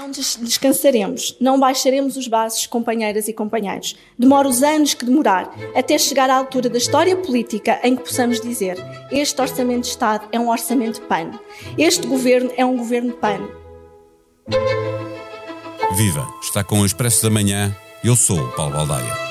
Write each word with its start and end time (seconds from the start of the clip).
Não 0.00 0.10
descansaremos, 0.10 1.36
não 1.38 1.60
baixaremos 1.60 2.16
os 2.16 2.26
braços, 2.26 2.66
companheiras 2.66 3.28
e 3.28 3.34
companheiros. 3.34 3.94
Demora 4.18 4.48
os 4.48 4.62
anos 4.62 4.94
que 4.94 5.04
demorar, 5.04 5.54
até 5.74 5.98
chegar 5.98 6.30
à 6.30 6.36
altura 6.36 6.70
da 6.70 6.78
história 6.78 7.14
política 7.14 7.78
em 7.84 7.94
que 7.94 8.04
possamos 8.04 8.40
dizer: 8.40 8.78
este 9.12 9.38
Orçamento 9.38 9.82
de 9.82 9.88
Estado 9.88 10.26
é 10.32 10.40
um 10.40 10.48
orçamento 10.48 11.02
PAN. 11.02 11.38
Este 11.76 12.06
governo 12.06 12.50
é 12.56 12.64
um 12.64 12.78
governo 12.78 13.12
PAN. 13.12 13.46
Viva! 15.94 16.26
Está 16.42 16.64
com 16.64 16.80
o 16.80 16.86
Expresso 16.86 17.22
da 17.22 17.28
Manhã. 17.28 17.76
Eu 18.02 18.16
sou 18.16 18.40
o 18.40 18.52
Paulo 18.52 18.72
Baldaia. 18.72 19.29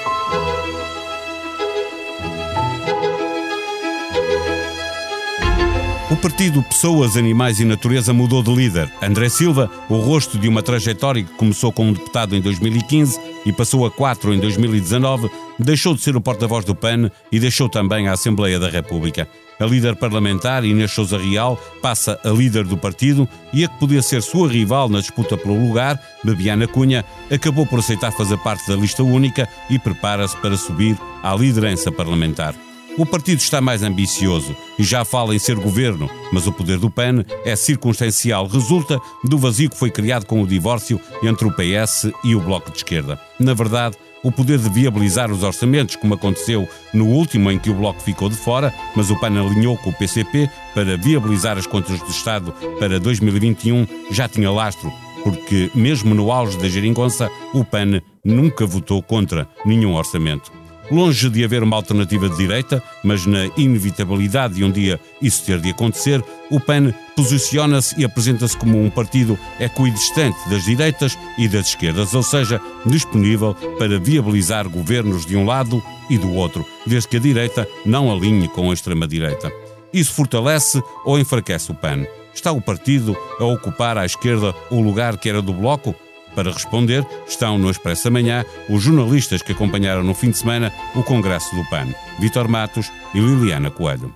O 6.12 6.16
partido 6.16 6.64
Pessoas, 6.64 7.16
Animais 7.16 7.60
e 7.60 7.66
Natureza 7.66 8.12
mudou 8.12 8.42
de 8.42 8.52
líder. 8.52 8.92
André 9.00 9.30
Silva, 9.30 9.70
o 9.88 9.98
rosto 9.98 10.40
de 10.40 10.50
uma 10.50 10.64
trajetória 10.64 11.24
que 11.24 11.34
começou 11.34 11.72
com 11.72 11.86
um 11.86 11.94
deputado 11.94 12.36
em 12.36 12.42
2015 12.42 13.20
e 13.46 13.54
passou 13.54 13.86
a 13.86 13.92
quatro 13.92 14.34
em 14.34 14.40
2019, 14.40 15.30
deixou 15.60 15.94
de 15.94 16.02
ser 16.02 16.16
o 16.16 16.22
porta-voz 16.22 16.66
do 16.66 16.74
PAN 16.74 17.12
e 17.32 17.40
deixou 17.40 17.70
também 17.70 18.08
a 18.08 18.14
Assembleia 18.14 18.60
da 18.60 18.68
República. 18.68 19.30
A 19.60 19.66
líder 19.66 19.98
parlamentar, 19.98 20.66
Inês 20.66 20.92
Souza 20.92 21.16
Real, 21.16 21.56
passa 21.80 22.20
a 22.24 22.30
líder 22.30 22.64
do 22.64 22.76
partido 22.76 23.30
e 23.54 23.64
a 23.64 23.68
que 23.68 23.78
podia 23.78 24.02
ser 24.02 24.24
sua 24.24 24.50
rival 24.50 24.90
na 24.90 25.02
disputa 25.02 25.38
pelo 25.38 25.64
lugar, 25.64 26.02
Bebiana 26.24 26.68
Cunha, 26.68 27.06
acabou 27.30 27.68
por 27.68 27.80
aceitar 27.80 28.12
fazer 28.12 28.38
parte 28.40 28.68
da 28.68 28.76
lista 28.76 29.04
única 29.04 29.48
e 29.70 29.78
prepara-se 29.78 30.36
para 30.38 30.58
subir 30.58 30.98
à 31.22 31.36
liderança 31.36 31.92
parlamentar. 31.92 32.56
O 33.00 33.06
partido 33.06 33.40
está 33.40 33.62
mais 33.62 33.82
ambicioso 33.82 34.54
e 34.78 34.84
já 34.84 35.06
fala 35.06 35.34
em 35.34 35.40
ser 35.40 35.56
governo, 35.56 36.10
mas 36.34 36.46
o 36.48 36.52
poder 36.52 36.78
do 36.78 36.90
PAN 36.92 37.24
é 37.46 37.56
circunstancial, 37.56 38.46
resulta 38.46 39.00
do 39.24 39.38
vazio 39.38 39.70
que 39.70 39.78
foi 39.78 39.90
criado 39.90 40.26
com 40.26 40.42
o 40.42 40.46
divórcio 40.46 41.00
entre 41.24 41.48
o 41.48 41.52
PS 41.54 42.12
e 42.26 42.36
o 42.36 42.42
Bloco 42.42 42.70
de 42.70 42.80
Esquerda. 42.80 43.18
Na 43.40 43.54
verdade, 43.54 43.96
o 44.22 44.34
poder 44.34 44.60
de 44.60 44.68
viabilizar 44.68 45.32
os 45.32 45.44
orçamentos, 45.44 45.96
como 45.96 46.14
aconteceu 46.14 46.68
no 46.94 47.06
último 47.06 47.50
em 47.50 47.58
que 47.58 47.70
o 47.70 47.74
Bloco 47.74 48.02
ficou 48.02 48.28
de 48.28 48.36
fora, 48.36 48.74
mas 48.94 49.10
o 49.10 49.18
PAN 49.18 49.40
alinhou 49.40 49.78
com 49.78 49.92
o 49.92 49.94
PCP 49.98 50.50
para 50.74 50.98
viabilizar 50.98 51.58
as 51.58 51.66
contas 51.66 51.98
do 52.02 52.10
Estado 52.10 52.54
para 52.80 53.00
2021, 53.00 53.88
já 54.12 54.28
tinha 54.28 54.52
lastro, 54.52 54.92
porque 55.24 55.72
mesmo 55.74 56.14
no 56.14 56.34
auge 56.34 56.58
da 56.58 56.68
geringonça, 56.68 57.32
o 57.54 57.64
PAN 57.64 58.02
nunca 58.26 58.66
votou 58.66 59.02
contra 59.02 59.48
nenhum 59.66 59.96
orçamento. 59.96 60.59
Longe 60.92 61.30
de 61.30 61.44
haver 61.44 61.62
uma 61.62 61.76
alternativa 61.76 62.28
de 62.28 62.36
direita, 62.36 62.82
mas 63.04 63.26
na 63.26 63.46
inevitabilidade 63.56 64.56
de 64.56 64.64
um 64.64 64.72
dia 64.72 65.00
isso 65.22 65.46
ter 65.46 65.60
de 65.60 65.70
acontecer, 65.70 66.24
o 66.50 66.60
PAN 66.60 66.92
posiciona-se 67.16 68.00
e 68.00 68.04
apresenta-se 68.04 68.58
como 68.58 68.82
um 68.84 68.90
partido 68.90 69.38
equidistante 69.60 70.38
das 70.50 70.64
direitas 70.64 71.18
e 71.38 71.48
das 71.48 71.68
esquerdas, 71.68 72.14
ou 72.16 72.24
seja, 72.24 72.60
disponível 72.86 73.54
para 73.78 74.00
viabilizar 74.00 74.68
governos 74.68 75.26
de 75.26 75.38
um 75.38 75.46
lado 75.46 75.82
e 76.10 76.18
do 76.18 76.34
outro, 76.34 76.66
desde 76.88 77.08
que 77.08 77.18
a 77.18 77.20
direita 77.20 77.68
não 77.86 78.12
alinhe 78.12 78.48
com 78.48 78.72
a 78.72 78.74
extrema-direita. 78.74 79.52
Isso 79.94 80.14
fortalece 80.14 80.82
ou 81.06 81.20
enfraquece 81.20 81.72
o 81.72 81.76
PAN? 81.76 82.06
Está 82.34 82.52
o 82.52 82.62
partido 82.62 83.16
a 83.40 83.46
ocupar 83.46 83.98
à 83.98 84.06
esquerda 84.06 84.56
o 84.72 84.82
lugar 84.82 85.18
que 85.18 85.30
era 85.30 85.42
do 85.42 85.54
Bloco? 85.54 85.96
Para 86.40 86.54
responder, 86.54 87.06
estão 87.28 87.58
no 87.58 87.70
Expresso 87.70 88.06
da 88.06 88.12
Manhã 88.12 88.46
os 88.70 88.82
jornalistas 88.82 89.42
que 89.42 89.52
acompanharam 89.52 90.02
no 90.06 90.14
fim 90.14 90.32
de 90.32 90.38
semana 90.38 90.72
o 90.96 91.04
Congresso 91.04 91.54
do 91.54 91.66
PAN, 91.66 91.94
Vítor 92.18 92.48
Matos 92.48 92.90
e 93.14 93.20
Liliana 93.20 93.70
Coelho. 93.70 94.14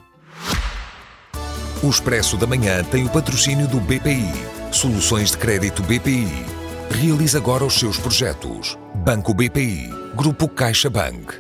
O 1.84 1.90
Expresso 1.90 2.38
da 2.38 2.48
Manhã 2.48 2.82
tem 2.82 3.06
o 3.06 3.10
patrocínio 3.10 3.68
do 3.68 3.78
BPI. 3.78 4.32
Soluções 4.72 5.32
de 5.32 5.38
crédito 5.38 5.84
BPI. 5.84 6.46
Realize 6.92 7.36
agora 7.36 7.66
os 7.66 7.74
seus 7.74 7.98
projetos. 7.98 8.78
Banco 8.96 9.34
BPI. 9.34 9.90
Grupo 10.16 10.48
CaixaBank. 10.48 11.34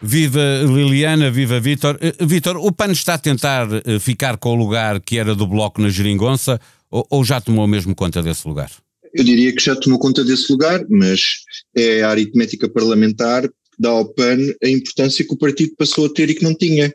Viva 0.00 0.62
Liliana, 0.64 1.30
viva 1.30 1.58
Vítor. 1.58 1.96
Uh, 1.96 2.26
Vítor, 2.26 2.56
o 2.56 2.70
PAN 2.70 2.92
está 2.92 3.14
a 3.14 3.18
tentar 3.18 3.68
uh, 3.68 4.00
ficar 4.00 4.36
com 4.36 4.50
o 4.50 4.54
lugar 4.54 5.00
que 5.00 5.18
era 5.18 5.34
do 5.34 5.46
Bloco 5.46 5.80
na 5.80 5.88
Geringonça 5.88 6.60
ou, 6.90 7.06
ou 7.10 7.24
já 7.24 7.40
tomou 7.40 7.66
mesmo 7.66 7.94
conta 7.94 8.22
desse 8.22 8.46
lugar? 8.46 8.70
Eu 9.12 9.24
diria 9.24 9.52
que 9.52 9.62
já 9.62 9.74
tomou 9.74 9.98
conta 9.98 10.24
desse 10.24 10.50
lugar, 10.52 10.84
mas 10.88 11.38
é 11.74 12.02
a 12.02 12.10
aritmética 12.10 12.68
parlamentar 12.68 13.48
que 13.48 13.54
dá 13.78 13.90
ao 13.90 14.06
PAN 14.06 14.38
a 14.62 14.68
importância 14.68 15.24
que 15.24 15.34
o 15.34 15.38
partido 15.38 15.74
passou 15.76 16.06
a 16.06 16.12
ter 16.12 16.30
e 16.30 16.34
que 16.34 16.44
não 16.44 16.54
tinha. 16.54 16.92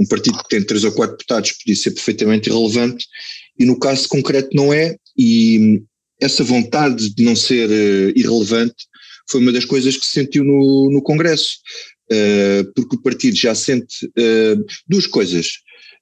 Um 0.00 0.06
partido 0.06 0.38
que 0.38 0.48
tem 0.48 0.62
três 0.64 0.82
ou 0.84 0.92
quatro 0.92 1.16
deputados 1.16 1.52
podia 1.52 1.76
ser 1.76 1.92
perfeitamente 1.92 2.48
irrelevante 2.48 3.06
e 3.58 3.64
no 3.64 3.78
caso 3.78 4.08
concreto 4.08 4.48
não 4.54 4.72
é, 4.72 4.96
e 5.16 5.82
essa 6.20 6.42
vontade 6.42 7.14
de 7.14 7.24
não 7.24 7.36
ser 7.36 7.68
uh, 7.68 8.18
irrelevante 8.18 8.74
foi 9.30 9.40
uma 9.40 9.52
das 9.52 9.64
coisas 9.64 9.96
que 9.96 10.04
se 10.04 10.12
sentiu 10.12 10.44
no, 10.44 10.90
no 10.90 11.02
Congresso, 11.02 11.58
porque 12.74 12.96
o 12.96 13.02
partido 13.02 13.36
já 13.36 13.54
sente 13.54 14.06
uh, 14.06 14.64
duas 14.88 15.06
coisas. 15.06 15.58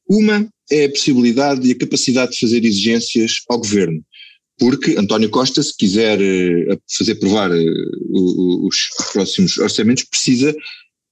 Uma 0.09 0.48
é 0.71 0.84
a 0.87 0.91
possibilidade 0.91 1.69
e 1.69 1.72
a 1.72 1.78
capacidade 1.78 2.32
de 2.32 2.41
fazer 2.41 2.65
exigências 2.65 3.43
ao 3.48 3.59
governo. 3.59 4.03
Porque 4.59 4.97
António 4.99 5.31
Costa, 5.31 5.62
se 5.62 5.76
quiser 5.76 6.20
uh, 6.20 6.81
fazer 6.91 7.15
provar 7.16 7.50
os, 7.50 8.88
próximos 9.12 9.56
orçamentos, 9.59 10.04
precisa 10.04 10.54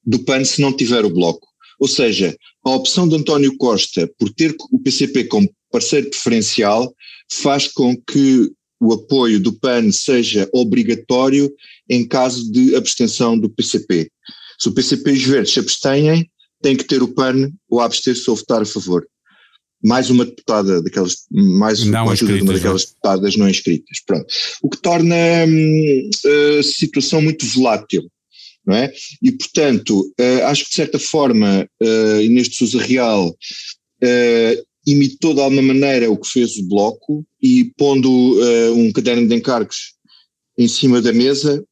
do 0.04 0.19
PAN 0.20 0.44
se 0.44 0.60
não 0.60 0.72
tiver 0.72 1.04
o 1.04 1.10
bloco. 1.10 1.47
Ou 1.78 1.88
seja, 1.88 2.37
a 2.64 2.70
opção 2.70 3.08
de 3.08 3.14
António 3.14 3.56
Costa 3.56 4.10
por 4.19 4.31
ter 4.31 4.54
o 4.72 4.78
PCP 4.81 5.25
como 5.25 5.50
parceiro 5.70 6.10
preferencial 6.10 6.92
faz 7.31 7.69
com 7.69 7.97
que 7.97 8.50
o 8.81 8.92
apoio 8.92 9.41
do 9.41 9.53
PAN 9.53 9.91
seja 9.91 10.48
obrigatório 10.53 11.53
em 11.88 12.06
caso 12.06 12.50
de 12.50 12.75
abstenção 12.76 13.38
do 13.38 13.50
PCP. 13.50 14.10
Se 14.58 14.69
o 14.69 14.72
PCP 14.72 15.10
e 15.10 15.14
os 15.14 15.24
verdes 15.24 15.52
se 15.52 15.60
abstêm, 15.60 16.30
tem 16.60 16.76
que 16.76 16.84
ter 16.84 17.02
o 17.02 17.08
PAN 17.08 17.50
ou 17.69 17.80
abster-se 17.80 18.28
ou 18.28 18.36
votar 18.36 18.62
a 18.62 18.66
favor 18.66 19.06
mais 19.82 20.10
uma 20.10 20.24
deputada 20.24 20.82
daquelas, 20.82 21.16
mais 21.30 21.84
não 21.84 22.04
uma 22.04 22.12
ajuda 22.12 22.34
de 22.34 22.42
uma 22.42 22.52
daquelas 22.52 22.84
deputadas 22.84 23.36
não 23.36 23.48
inscritas. 23.48 24.00
Pronto. 24.04 24.26
O 24.62 24.69
que 24.69 24.78
torna 24.78 25.14
hum, 25.46 26.10
a 26.58 26.62
situação 26.62 27.22
muito 27.22 27.46
volátil. 27.46 28.10
Não 28.66 28.76
é? 28.76 28.92
E, 29.22 29.32
portanto, 29.32 30.12
uh, 30.20 30.44
acho 30.44 30.64
que 30.64 30.70
de 30.70 30.76
certa 30.76 30.98
forma 30.98 31.66
uh, 31.80 32.20
Inês 32.20 32.50
de 32.50 32.56
Sousa 32.56 32.82
Real 32.82 33.30
uh, 33.30 34.66
imitou 34.86 35.32
de 35.32 35.40
alguma 35.40 35.62
maneira 35.62 36.10
o 36.10 36.19
que 36.19 36.28
fez 36.28 36.58
o 36.58 36.69
Bloco 36.69 37.25
e 37.40 37.72
pondo 37.78 38.10
uh, 38.10 38.75
um 38.75 38.92
caderno 38.92 39.26
de 39.26 39.34
encargos 39.34 39.94
em 40.58 40.69
cima 40.69 41.00
da 41.00 41.14
mesa 41.14 41.64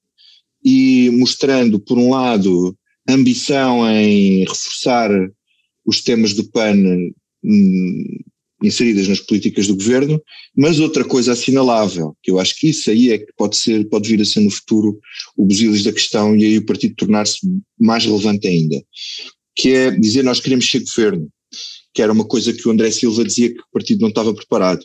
e 0.67 1.11
mostrando, 1.11 1.79
por 1.79 1.97
um 1.97 2.11
lado, 2.11 2.77
ambição 3.09 3.89
em 3.89 4.41
reforçar 4.41 5.11
os 5.87 6.03
temas 6.03 6.35
do 6.35 6.51
PAN 6.51 6.75
Hum, 7.47 8.25
nas 8.61 9.21
políticas 9.21 9.69
do 9.69 9.77
governo, 9.77 10.21
mas 10.57 10.81
outra 10.81 11.05
coisa 11.05 11.33
assinalável, 11.33 12.17
que 12.23 12.31
eu 12.31 12.41
acho 12.41 12.59
que 12.59 12.71
isso 12.71 12.91
aí 12.91 13.13
é 13.13 13.19
que 13.19 13.33
pode 13.37 13.57
ser, 13.57 13.89
pode 13.89 14.09
vir 14.09 14.21
a 14.21 14.25
ser 14.25 14.41
no 14.41 14.51
futuro 14.51 14.99
o 15.37 15.47
busilis 15.47 15.85
da 15.85 15.93
questão 15.93 16.35
e 16.35 16.45
aí 16.45 16.59
o 16.59 16.67
partido 16.67 16.95
tornar-se 16.97 17.39
mais 17.79 18.05
relevante 18.05 18.49
ainda, 18.49 18.83
que 19.55 19.71
é 19.71 19.91
dizer 19.91 20.25
nós 20.25 20.41
queremos 20.41 20.69
ser 20.69 20.81
governo, 20.81 21.29
que 21.95 22.03
era 22.03 22.13
uma 22.13 22.25
coisa 22.25 22.53
que 22.53 22.67
o 22.67 22.73
André 22.73 22.91
Silva 22.91 23.25
dizia 23.25 23.53
que 23.53 23.61
o 23.61 23.71
partido 23.73 24.01
não 24.01 24.09
estava 24.09 24.35
preparado. 24.35 24.85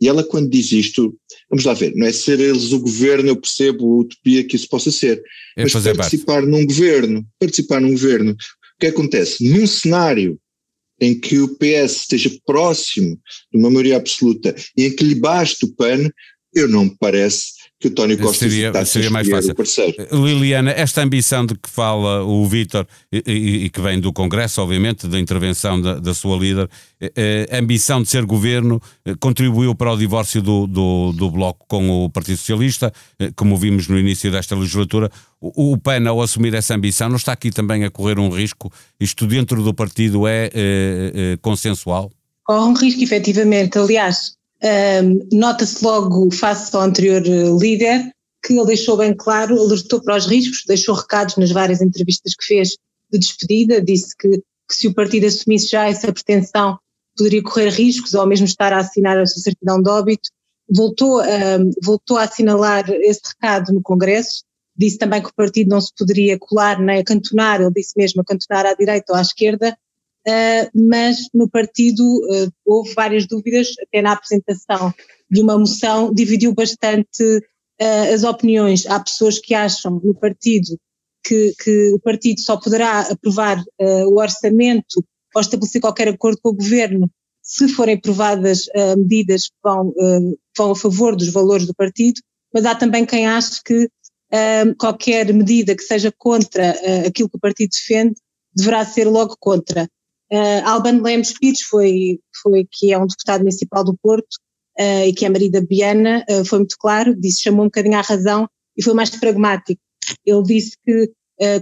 E 0.00 0.08
ela 0.08 0.24
quando 0.24 0.50
diz 0.50 0.72
isto, 0.72 1.14
vamos 1.52 1.66
lá 1.66 1.74
ver, 1.74 1.94
não 1.94 2.06
é 2.06 2.12
ser 2.12 2.40
eles 2.40 2.72
o 2.72 2.80
governo, 2.80 3.28
eu 3.28 3.36
percebo 3.36 3.84
a 3.84 4.00
utopia 4.00 4.42
que 4.42 4.56
isso 4.56 4.66
possa 4.70 4.90
ser, 4.90 5.22
é 5.54 5.62
mas 5.62 5.72
participar 5.72 6.40
parte. 6.40 6.48
num 6.48 6.64
governo, 6.64 7.26
participar 7.38 7.78
num 7.78 7.90
governo, 7.90 8.32
o 8.32 8.36
que 8.80 8.86
acontece? 8.86 9.46
Num 9.46 9.66
cenário 9.66 10.40
em 10.98 11.18
que 11.18 11.38
o 11.40 11.48
PS 11.58 12.00
esteja 12.00 12.30
próximo 12.46 13.20
de 13.52 13.58
uma 13.58 13.68
maioria 13.68 13.98
absoluta 13.98 14.54
e 14.74 14.86
em 14.86 14.96
que 14.96 15.04
lhe 15.04 15.14
baste 15.14 15.66
o 15.66 15.74
PAN, 15.74 16.10
eu 16.54 16.68
não 16.68 16.86
me 16.86 16.96
parece 16.98 17.52
que 17.82 17.88
o 17.88 17.90
Tony 17.90 18.16
Costa 18.16 18.48
seria, 18.48 18.84
seria 18.84 19.10
mais 19.10 19.28
fácil. 19.28 19.54
Liliana, 20.12 20.70
esta 20.70 21.02
ambição 21.02 21.44
de 21.44 21.54
que 21.54 21.68
fala 21.68 22.22
o 22.22 22.46
Vítor 22.46 22.86
e, 23.10 23.22
e, 23.26 23.64
e, 23.64 23.70
que 23.70 23.80
vem 23.80 23.98
do 23.98 24.12
Congresso, 24.12 24.62
obviamente, 24.62 25.08
da 25.08 25.18
intervenção 25.18 25.80
da, 25.80 25.98
da 25.98 26.14
sua 26.14 26.36
líder, 26.36 26.70
eh, 27.00 27.48
a 27.50 27.58
ambição 27.58 28.00
de 28.00 28.08
ser 28.08 28.24
governo 28.24 28.80
eh, 29.04 29.14
contribuiu 29.18 29.74
para 29.74 29.92
o 29.92 29.96
divórcio 29.96 30.40
do, 30.40 30.68
do, 30.68 31.12
do, 31.12 31.28
Bloco 31.28 31.66
com 31.66 32.04
o 32.04 32.08
Partido 32.08 32.36
Socialista, 32.36 32.92
eh, 33.18 33.32
como 33.34 33.56
vimos 33.56 33.88
no 33.88 33.98
início 33.98 34.30
desta 34.30 34.54
legislatura. 34.54 35.10
O, 35.40 35.72
o 35.72 35.76
PAN, 35.76 36.08
ao 36.08 36.22
assumir 36.22 36.54
essa 36.54 36.76
ambição, 36.76 37.08
não 37.08 37.16
está 37.16 37.32
aqui 37.32 37.50
também 37.50 37.84
a 37.84 37.90
correr 37.90 38.20
um 38.20 38.28
risco? 38.28 38.72
Isto 39.00 39.26
dentro 39.26 39.60
do 39.60 39.74
partido 39.74 40.28
é, 40.28 40.44
é, 40.44 40.52
é 40.54 41.36
consensual? 41.42 42.12
Corre 42.44 42.70
um 42.70 42.74
risco, 42.74 43.02
efetivamente. 43.02 43.76
Aliás, 43.76 44.36
um, 44.62 45.38
Nota-se 45.38 45.84
logo, 45.84 46.30
face 46.30 46.74
ao 46.74 46.82
anterior 46.82 47.22
eh, 47.26 47.50
líder, 47.58 48.12
que 48.44 48.54
ele 48.54 48.66
deixou 48.66 48.96
bem 48.96 49.14
claro, 49.14 49.60
alertou 49.60 50.02
para 50.02 50.16
os 50.16 50.26
riscos, 50.26 50.64
deixou 50.66 50.94
recados 50.94 51.36
nas 51.36 51.50
várias 51.50 51.80
entrevistas 51.80 52.34
que 52.34 52.44
fez 52.44 52.76
de 53.10 53.18
despedida, 53.18 53.80
disse 53.80 54.16
que, 54.16 54.28
que 54.28 54.74
se 54.74 54.88
o 54.88 54.94
partido 54.94 55.26
assumisse 55.26 55.68
já 55.68 55.88
essa 55.88 56.12
pretensão, 56.12 56.78
poderia 57.16 57.42
correr 57.42 57.68
riscos 57.70 58.14
ou 58.14 58.26
mesmo 58.26 58.46
estar 58.46 58.72
a 58.72 58.78
assinar 58.78 59.18
a 59.18 59.26
sua 59.26 59.42
certidão 59.42 59.80
de 59.80 59.90
óbito, 59.90 60.30
voltou, 60.68 61.20
voltou 61.82 62.16
a 62.16 62.22
assinalar 62.22 62.88
esse 62.90 63.20
recado 63.24 63.72
no 63.72 63.82
Congresso, 63.82 64.44
disse 64.76 64.98
também 64.98 65.22
que 65.22 65.28
o 65.28 65.34
partido 65.34 65.68
não 65.68 65.80
se 65.80 65.92
poderia 65.96 66.38
colar 66.38 66.80
nem 66.80 67.00
acantonar, 67.00 67.60
ele 67.60 67.72
disse 67.72 67.92
mesmo 67.96 68.22
acantonar 68.22 68.66
à 68.66 68.74
direita 68.74 69.12
ou 69.12 69.18
à 69.18 69.22
esquerda, 69.22 69.76
mas 70.74 71.28
no 71.34 71.48
partido 71.48 72.02
uh, 72.02 72.52
houve 72.64 72.94
várias 72.94 73.26
dúvidas, 73.26 73.68
até 73.82 74.00
na 74.02 74.12
apresentação 74.12 74.92
de 75.30 75.40
uma 75.40 75.58
moção, 75.58 76.12
dividiu 76.12 76.54
bastante 76.54 77.22
uh, 77.22 78.14
as 78.14 78.22
opiniões. 78.24 78.86
Há 78.86 79.00
pessoas 79.00 79.38
que 79.38 79.54
acham 79.54 80.00
no 80.02 80.14
partido 80.14 80.78
que, 81.24 81.54
que 81.62 81.92
o 81.92 82.00
partido 82.00 82.40
só 82.40 82.56
poderá 82.56 83.00
aprovar 83.00 83.62
o 83.78 84.20
orçamento 84.20 85.04
ou 85.32 85.40
estabelecer 85.40 85.80
qualquer 85.80 86.08
acordo 86.08 86.38
com 86.42 86.48
o 86.48 86.54
governo 86.54 87.08
se 87.40 87.68
forem 87.68 87.94
aprovadas 87.94 88.66
medidas 88.96 89.46
que 89.46 89.54
vão, 89.62 89.94
vão 90.58 90.72
a 90.72 90.76
favor 90.76 91.14
dos 91.14 91.28
valores 91.28 91.64
do 91.64 91.74
partido, 91.76 92.20
mas 92.52 92.66
há 92.66 92.74
também 92.74 93.06
quem 93.06 93.28
ache 93.28 93.60
que 93.64 93.88
qualquer 94.76 95.32
medida 95.32 95.76
que 95.76 95.82
seja 95.84 96.12
contra 96.18 96.72
uh, 96.72 97.06
aquilo 97.06 97.28
que 97.28 97.36
o 97.36 97.40
partido 97.40 97.70
defende 97.70 98.14
deverá 98.54 98.84
ser 98.84 99.06
logo 99.06 99.36
contra. 99.38 99.88
Uh, 100.32 100.64
Albano 100.64 101.02
Lemos 101.02 101.34
Pires 101.38 101.60
foi, 101.60 102.18
foi, 102.42 102.66
que 102.70 102.90
é 102.90 102.96
um 102.96 103.06
deputado 103.06 103.40
municipal 103.40 103.84
do 103.84 103.94
Porto 104.02 104.36
uh, 104.80 105.04
e 105.06 105.12
que 105.12 105.26
é 105.26 105.28
marido 105.28 105.52
da 105.52 105.60
Biana, 105.60 106.24
uh, 106.30 106.42
foi 106.46 106.60
muito 106.60 106.76
claro, 106.78 107.14
disse, 107.14 107.42
chamou 107.42 107.64
um 107.64 107.66
bocadinho 107.66 107.98
à 107.98 108.00
razão 108.00 108.48
e 108.74 108.82
foi 108.82 108.94
mais 108.94 109.10
pragmático. 109.10 109.78
Ele 110.24 110.42
disse 110.42 110.76
que, 110.84 111.12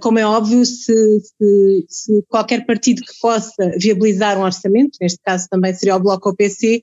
como 0.00 0.18
é 0.18 0.26
óbvio, 0.26 0.64
se, 0.64 0.92
se, 1.20 1.86
se, 1.88 2.24
qualquer 2.28 2.64
partido 2.64 3.02
que 3.02 3.12
possa 3.20 3.72
viabilizar 3.78 4.38
um 4.38 4.42
orçamento, 4.42 4.96
neste 5.00 5.18
caso 5.22 5.46
também 5.50 5.74
seria 5.74 5.96
o 5.96 6.00
Bloco 6.00 6.28
ou 6.28 6.32
o 6.32 6.36
PC, 6.36 6.82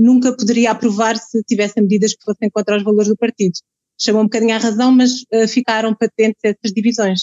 nunca 0.00 0.34
poderia 0.36 0.70
aprovar 0.70 1.16
se 1.16 1.42
tivesse 1.44 1.80
medidas 1.80 2.14
que 2.14 2.24
fossem 2.24 2.48
contra 2.50 2.76
os 2.76 2.84
valores 2.84 3.08
do 3.08 3.16
partido 3.16 3.54
chamou 4.00 4.22
um 4.22 4.26
bocadinho 4.26 4.54
à 4.54 4.58
razão, 4.58 4.92
mas 4.92 5.24
ficaram 5.48 5.94
patentes 5.94 6.40
essas 6.42 6.72
divisões. 6.72 7.22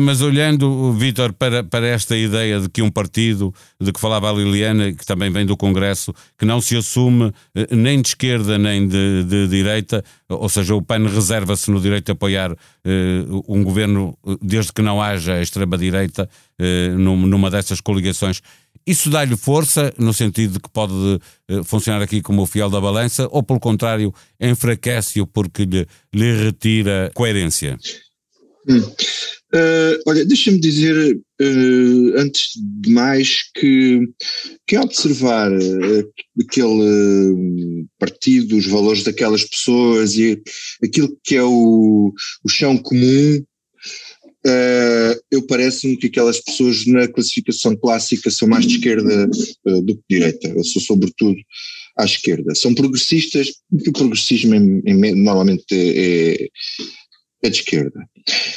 Mas 0.00 0.22
olhando, 0.22 0.94
Vítor, 0.94 1.34
para, 1.34 1.62
para 1.62 1.86
esta 1.86 2.16
ideia 2.16 2.58
de 2.58 2.70
que 2.70 2.80
um 2.80 2.90
partido, 2.90 3.54
de 3.78 3.92
que 3.92 4.00
falava 4.00 4.30
a 4.30 4.32
Liliana, 4.32 4.94
que 4.94 5.04
também 5.04 5.30
vem 5.30 5.44
do 5.44 5.58
Congresso, 5.58 6.14
que 6.38 6.46
não 6.46 6.58
se 6.58 6.74
assume 6.74 7.30
eh, 7.54 7.68
nem 7.76 8.00
de 8.00 8.08
esquerda 8.08 8.56
nem 8.56 8.88
de, 8.88 9.24
de 9.24 9.46
direita, 9.46 10.02
ou 10.26 10.48
seja, 10.48 10.74
o 10.74 10.80
PAN 10.80 11.06
reserva-se 11.06 11.70
no 11.70 11.82
direito 11.82 12.06
de 12.06 12.12
apoiar 12.12 12.52
uh, 12.52 12.56
um 13.46 13.62
governo 13.62 14.16
desde 14.40 14.72
que 14.72 14.80
não 14.80 15.02
haja 15.02 15.40
extrema-direita 15.40 16.28
numa 16.98 17.50
dessas 17.50 17.80
coligações. 17.80 18.40
Isso 18.86 19.10
dá-lhe 19.10 19.36
força, 19.36 19.92
no 19.96 20.12
sentido 20.12 20.54
de 20.54 20.60
que 20.60 20.68
pode 20.70 20.92
funcionar 21.64 22.02
aqui 22.02 22.20
como 22.20 22.42
o 22.42 22.46
fiel 22.46 22.68
da 22.68 22.80
balança, 22.80 23.28
ou 23.30 23.42
pelo 23.42 23.60
contrário, 23.60 24.12
enfraquece-o 24.40 25.26
porque 25.26 25.64
lhe, 25.64 25.86
lhe 26.12 26.44
retira 26.44 27.10
coerência? 27.14 27.78
Hum. 28.68 28.82
Uh, 29.54 29.96
olha, 30.06 30.26
deixa-me 30.26 30.60
dizer, 30.60 31.16
uh, 31.16 32.18
antes 32.18 32.50
de 32.54 32.90
mais, 32.90 33.50
que, 33.54 34.06
que 34.66 34.76
ao 34.76 34.84
observar 34.84 35.50
uh, 35.50 36.12
aquele 36.38 37.86
partido, 37.98 38.58
os 38.58 38.66
valores 38.66 39.02
daquelas 39.02 39.44
pessoas 39.44 40.16
e 40.16 40.42
aquilo 40.84 41.16
que 41.24 41.34
é 41.34 41.42
o, 41.42 42.12
o 42.44 42.48
chão 42.48 42.76
comum, 42.76 43.42
eu 45.30 45.46
parece-me 45.46 45.96
que 45.96 46.06
aquelas 46.06 46.40
pessoas 46.40 46.86
na 46.86 47.06
classificação 47.06 47.76
clássica 47.76 48.30
são 48.30 48.48
mais 48.48 48.66
de 48.66 48.76
esquerda 48.76 49.26
do 49.26 49.94
que 49.94 50.02
de 50.08 50.18
direita. 50.18 50.48
Eu 50.48 50.64
sou 50.64 50.80
sobretudo 50.80 51.36
à 51.98 52.06
esquerda. 52.06 52.54
São 52.54 52.74
progressistas, 52.74 53.48
porque 53.68 53.90
o 53.90 53.92
progressismo 53.92 54.54
normalmente 55.16 55.66
é, 55.70 56.48
é 57.42 57.50
de 57.50 57.58
esquerda. 57.58 58.08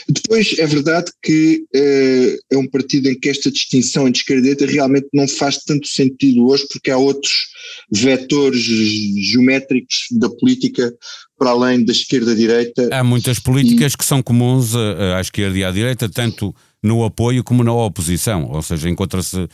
Depois 0.07 0.55
é 0.57 0.65
verdade 0.65 1.11
que 1.21 1.63
uh, 1.75 2.39
é 2.51 2.57
um 2.57 2.67
partido 2.67 3.09
em 3.09 3.19
que 3.19 3.29
esta 3.29 3.51
distinção 3.51 4.07
entre 4.07 4.21
esquerda 4.21 4.39
e 4.41 4.55
direita 4.55 4.65
realmente 4.65 5.07
não 5.13 5.27
faz 5.27 5.57
tanto 5.63 5.87
sentido 5.87 6.47
hoje, 6.47 6.67
porque 6.71 6.91
há 6.91 6.97
outros 6.97 7.47
vetores 7.91 8.61
geométricos 8.61 10.07
da 10.11 10.29
política 10.29 10.93
para 11.37 11.51
além 11.51 11.83
da 11.83 11.91
esquerda-direita. 11.91 12.89
Há 12.91 13.03
muitas 13.03 13.39
políticas 13.39 13.93
e... 13.93 13.97
que 13.97 14.05
são 14.05 14.21
comuns 14.21 14.75
à 14.75 15.19
esquerda 15.21 15.57
e 15.57 15.63
à 15.63 15.71
direita, 15.71 16.07
tanto 16.07 16.53
no 16.83 17.03
apoio 17.03 17.43
como 17.43 17.63
na 17.63 17.73
oposição, 17.73 18.49
ou 18.49 18.61
seja, 18.61 18.89
encontra-se 18.89 19.37
uh, 19.37 19.47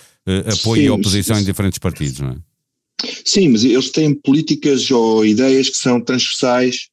apoio 0.54 0.81
sim, 0.81 0.88
e 0.88 0.90
oposição 0.90 1.40
em 1.40 1.44
diferentes 1.44 1.78
partidos, 1.78 2.19
não 2.19 2.30
é? 2.30 2.36
Sim, 3.25 3.50
mas 3.50 3.64
eles 3.64 3.92
têm 3.92 4.14
políticas 4.14 4.90
ou 4.90 5.25
ideias 5.25 5.69
que 5.69 5.78
são 5.78 6.02
transversais 6.02 6.88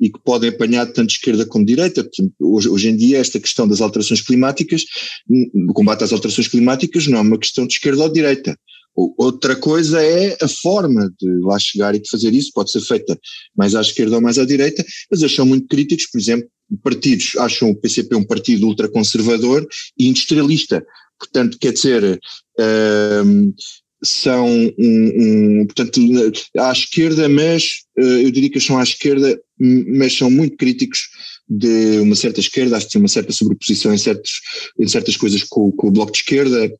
e 0.00 0.10
que 0.10 0.18
podem 0.24 0.50
apanhar 0.50 0.86
tanto 0.86 1.10
esquerda 1.10 1.44
como 1.44 1.64
direita. 1.64 2.08
Hoje, 2.40 2.68
hoje 2.68 2.88
em 2.88 2.96
dia, 2.96 3.18
esta 3.18 3.38
questão 3.38 3.68
das 3.68 3.80
alterações 3.80 4.20
climáticas, 4.20 4.84
o 5.28 5.72
combate 5.72 6.04
às 6.04 6.12
alterações 6.12 6.48
climáticas 6.48 7.06
não 7.06 7.18
é 7.18 7.20
uma 7.20 7.38
questão 7.38 7.66
de 7.66 7.74
esquerda 7.74 8.02
ou 8.02 8.08
de 8.08 8.14
direita. 8.14 8.56
Outra 8.94 9.54
coisa 9.54 10.02
é 10.02 10.36
a 10.42 10.48
forma 10.48 11.10
de 11.18 11.28
lá 11.42 11.58
chegar 11.58 11.94
e 11.94 12.00
de 12.00 12.10
fazer 12.10 12.34
isso, 12.34 12.50
pode 12.52 12.70
ser 12.70 12.80
feita 12.80 13.18
mais 13.56 13.74
à 13.74 13.80
esquerda 13.80 14.16
ou 14.16 14.22
mais 14.22 14.38
à 14.38 14.44
direita, 14.44 14.84
mas 15.10 15.20
eles 15.20 15.34
são 15.34 15.46
muito 15.46 15.68
críticos, 15.68 16.06
por 16.06 16.18
exemplo, 16.18 16.48
partidos 16.82 17.36
acham 17.38 17.70
o 17.70 17.76
PCP 17.76 18.14
um 18.16 18.24
partido 18.24 18.66
ultraconservador 18.66 19.66
e 19.98 20.08
industrialista. 20.08 20.84
Portanto, 21.18 21.58
quer 21.60 21.72
dizer, 21.72 22.20
um, 23.24 23.52
são 24.02 24.48
um, 24.48 25.60
um, 25.60 25.66
portanto, 25.66 26.00
à 26.58 26.72
esquerda, 26.72 27.28
mas 27.28 27.82
uh, 27.98 28.02
eu 28.02 28.30
diria 28.30 28.50
que 28.50 28.60
são 28.60 28.78
à 28.78 28.82
esquerda, 28.82 29.38
mas 29.58 30.16
são 30.16 30.30
muito 30.30 30.56
críticos 30.56 31.08
de 31.48 31.98
uma 31.98 32.14
certa 32.14 32.38
esquerda, 32.38 32.76
acho 32.76 32.86
que 32.86 32.92
tem 32.92 33.02
uma 33.02 33.08
certa 33.08 33.32
sobreposição 33.32 33.92
em, 33.92 33.98
certos, 33.98 34.40
em 34.78 34.86
certas 34.86 35.16
coisas 35.16 35.42
com, 35.42 35.72
com 35.72 35.88
o 35.88 35.90
bloco 35.90 36.12
de 36.12 36.18
esquerda, 36.18 36.72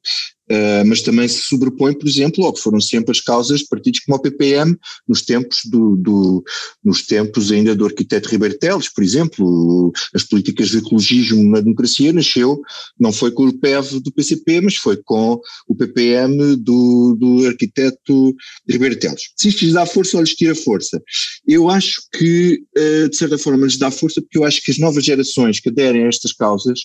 Uh, 0.50 0.84
mas 0.84 1.00
também 1.00 1.28
se 1.28 1.42
sobrepõe, 1.42 1.94
por 1.94 2.08
exemplo, 2.08 2.44
ao 2.44 2.52
que 2.52 2.60
foram 2.60 2.80
sempre 2.80 3.12
as 3.12 3.20
causas 3.20 3.60
de 3.60 3.68
partidos 3.68 4.00
como 4.00 4.16
o 4.16 4.20
PPM 4.20 4.76
nos 5.06 5.22
tempos 5.22 5.60
do, 5.64 5.94
do 5.94 6.44
nos 6.82 7.06
tempos 7.06 7.52
ainda 7.52 7.72
do 7.76 7.84
arquiteto 7.84 8.28
Ribeiro 8.28 8.58
Teles, 8.58 8.88
por 8.88 9.04
exemplo, 9.04 9.92
as 10.12 10.24
políticas 10.24 10.70
de 10.70 10.78
ecologismo 10.78 11.42
na 11.44 11.60
democracia 11.60 12.12
nasceu, 12.12 12.60
não 12.98 13.12
foi 13.12 13.30
com 13.30 13.46
o 13.46 13.52
PEV 13.52 14.00
do 14.00 14.12
PCP, 14.12 14.60
mas 14.60 14.74
foi 14.74 14.96
com 14.96 15.40
o 15.68 15.74
PPM 15.74 16.56
do, 16.56 17.16
do 17.16 17.46
arquiteto 17.46 18.34
Ribeiro 18.68 18.98
Teles. 18.98 19.30
Se 19.36 19.50
isto 19.50 19.64
lhes 19.64 19.74
dá 19.74 19.86
força 19.86 20.16
ou 20.16 20.22
lhes 20.22 20.34
tira 20.34 20.54
força? 20.56 21.00
Eu 21.46 21.70
acho 21.70 22.02
que, 22.12 22.60
uh, 22.76 23.08
de 23.08 23.16
certa 23.16 23.38
forma, 23.38 23.66
lhes 23.66 23.78
dá 23.78 23.90
força 23.90 24.20
porque 24.20 24.38
eu 24.38 24.44
acho 24.44 24.60
que 24.62 24.72
as 24.72 24.78
novas 24.78 25.04
gerações 25.04 25.60
que 25.60 25.68
aderem 25.68 26.04
a 26.04 26.08
estas 26.08 26.32
causas 26.32 26.80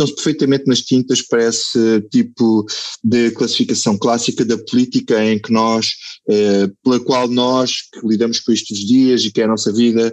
estão-se 0.00 0.14
perfeitamente 0.14 0.66
nas 0.66 0.80
tintas 0.80 1.22
para 1.22 1.44
esse 1.44 2.00
tipo 2.10 2.64
de 3.04 3.30
classificação 3.32 3.98
clássica 3.98 4.44
da 4.44 4.56
política 4.56 5.24
em 5.24 5.38
que 5.38 5.52
nós, 5.52 5.94
eh, 6.28 6.68
pela 6.82 7.00
qual 7.00 7.28
nós 7.28 7.82
que 7.92 8.06
lidamos 8.06 8.40
com 8.40 8.52
estes 8.52 8.78
dias 8.78 9.24
e 9.24 9.30
que 9.30 9.40
é 9.40 9.44
a 9.44 9.48
nossa 9.48 9.72
vida, 9.72 10.12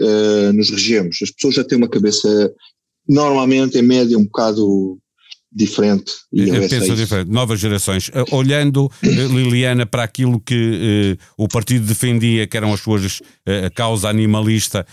eh, 0.00 0.52
nos 0.52 0.70
regemos. 0.70 1.18
As 1.22 1.30
pessoas 1.30 1.54
já 1.54 1.64
têm 1.64 1.78
uma 1.78 1.88
cabeça, 1.88 2.52
normalmente, 3.08 3.78
em 3.78 3.82
média, 3.82 4.18
um 4.18 4.24
bocado 4.24 4.98
diferente. 5.52 6.12
E 6.32 6.50
é, 6.50 6.68
penso 6.68 6.94
diferente, 6.94 7.30
novas 7.30 7.58
gerações. 7.58 8.08
Uh, 8.08 8.34
olhando, 8.34 8.86
uh, 8.86 8.90
Liliana, 9.02 9.86
para 9.86 10.02
aquilo 10.02 10.40
que 10.40 11.16
uh, 11.18 11.42
o 11.44 11.48
partido 11.48 11.86
defendia, 11.86 12.46
que 12.46 12.56
eram 12.56 12.72
as 12.72 12.80
suas 12.80 13.22
a 13.64 13.70
causa 13.70 14.08
animalista, 14.08 14.84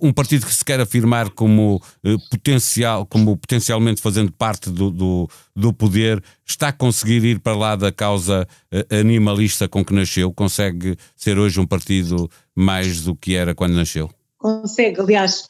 um 0.00 0.12
partido 0.12 0.46
que 0.46 0.54
se 0.54 0.64
quer 0.64 0.80
afirmar 0.80 1.30
como 1.30 1.82
potencial, 2.30 3.04
como 3.04 3.36
potencialmente 3.36 4.00
fazendo 4.00 4.30
parte 4.30 4.70
do, 4.70 4.92
do, 4.92 5.28
do, 5.56 5.72
poder, 5.72 6.22
está 6.46 6.68
a 6.68 6.72
conseguir 6.72 7.24
ir 7.24 7.40
para 7.40 7.56
lá 7.56 7.74
da 7.74 7.90
causa 7.90 8.46
animalista 8.90 9.68
com 9.68 9.84
que 9.84 9.92
nasceu? 9.92 10.32
Consegue 10.32 10.96
ser 11.16 11.36
hoje 11.36 11.58
um 11.58 11.66
partido 11.66 12.30
mais 12.54 13.00
do 13.00 13.16
que 13.16 13.34
era 13.34 13.56
quando 13.56 13.74
nasceu? 13.74 14.08
Consegue, 14.38 15.00
aliás, 15.00 15.48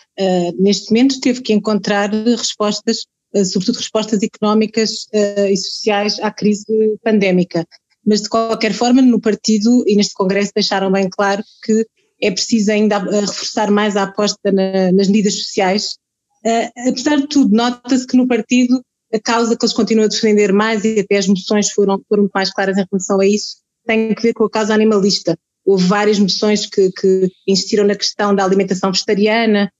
neste 0.58 0.90
momento 0.90 1.20
teve 1.20 1.42
que 1.42 1.52
encontrar 1.52 2.10
respostas 2.10 3.00
eh, 3.00 3.13
sobretudo 3.42 3.76
respostas 3.76 4.20
económicas 4.22 5.06
uh, 5.14 5.46
e 5.50 5.56
sociais 5.56 6.18
à 6.20 6.30
crise 6.30 6.66
pandémica. 7.02 7.66
Mas, 8.06 8.22
de 8.22 8.28
qualquer 8.28 8.74
forma, 8.74 9.00
no 9.00 9.20
partido 9.20 9.82
e 9.86 9.96
neste 9.96 10.12
Congresso 10.12 10.52
deixaram 10.54 10.92
bem 10.92 11.08
claro 11.08 11.42
que 11.64 11.86
é 12.22 12.30
preciso 12.30 12.70
ainda 12.70 12.96
eh, 12.96 13.20
reforçar 13.20 13.70
mais 13.70 13.96
a 13.96 14.04
aposta 14.04 14.52
na, 14.52 14.92
nas 14.92 15.08
medidas 15.08 15.34
sociais. 15.34 15.96
Apesar 16.86 17.16
de 17.16 17.26
tudo, 17.26 17.56
nota-se 17.56 18.06
que 18.06 18.16
no 18.16 18.28
partido 18.28 18.82
a 19.14 19.20
causa 19.20 19.56
que 19.56 19.64
eles 19.64 19.72
continuam 19.72 20.06
a 20.06 20.08
defender 20.08 20.52
mais 20.52 20.84
e 20.84 20.98
até 20.98 21.16
as 21.16 21.28
moções 21.28 21.70
foram, 21.70 22.02
foram 22.08 22.28
mais 22.34 22.52
claras 22.52 22.76
em 22.76 22.84
relação 22.90 23.20
a 23.20 23.26
isso, 23.26 23.56
tem 23.86 24.14
que 24.14 24.22
ver 24.22 24.32
com 24.32 24.44
a 24.44 24.50
causa 24.50 24.74
animalista. 24.74 25.38
Houve 25.64 25.86
várias 25.86 26.18
moções 26.18 26.66
que, 26.66 26.90
que 26.90 27.30
insistiram 27.46 27.86
na 27.86 27.94
questão 27.94 28.34
da 28.34 28.44
alimentação 28.44 28.90
vegetariana, 28.90 29.70